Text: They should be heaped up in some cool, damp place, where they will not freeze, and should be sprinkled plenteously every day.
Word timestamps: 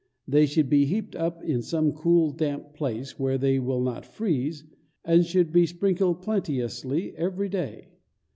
They 0.27 0.47
should 0.47 0.67
be 0.67 0.85
heaped 0.85 1.15
up 1.15 1.43
in 1.43 1.61
some 1.61 1.91
cool, 1.93 2.31
damp 2.31 2.73
place, 2.73 3.19
where 3.19 3.37
they 3.37 3.59
will 3.59 3.81
not 3.81 4.03
freeze, 4.03 4.63
and 5.05 5.23
should 5.23 5.51
be 5.53 5.67
sprinkled 5.67 6.23
plenteously 6.23 7.15
every 7.15 7.49
day. 7.49 7.89